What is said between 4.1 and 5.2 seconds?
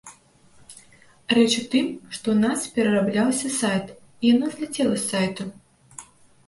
і яно зляцела з